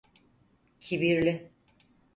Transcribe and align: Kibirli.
Kibirli. 0.81 1.51